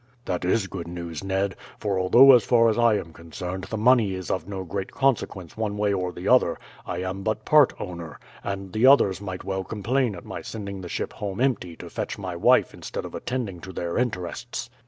"That 0.25 0.43
is 0.43 0.65
good 0.65 0.87
news, 0.87 1.23
Ned; 1.23 1.55
for 1.77 1.99
although 1.99 2.31
as 2.33 2.43
far 2.43 2.69
as 2.69 2.77
I 2.79 2.95
am 2.95 3.13
concerned 3.13 3.65
the 3.65 3.77
money 3.77 4.15
is 4.15 4.31
of 4.31 4.47
no 4.47 4.63
great 4.63 4.91
consequence 4.91 5.55
one 5.55 5.77
way 5.77 5.93
or 5.93 6.11
the 6.11 6.27
other, 6.27 6.57
I 6.87 7.03
am 7.03 7.21
but 7.21 7.45
part 7.45 7.71
owner, 7.79 8.19
and 8.43 8.73
the 8.73 8.87
others 8.87 9.21
might 9.21 9.43
well 9.43 9.63
complain 9.63 10.15
at 10.15 10.25
my 10.25 10.41
sending 10.41 10.81
the 10.81 10.89
ship 10.89 11.13
home 11.13 11.39
empty 11.39 11.75
to 11.75 11.87
fetch 11.91 12.17
my 12.17 12.35
wife 12.35 12.73
instead 12.73 13.05
of 13.05 13.13
attending 13.13 13.61
to 13.61 13.71
their 13.71 13.95
interests." 13.95 14.71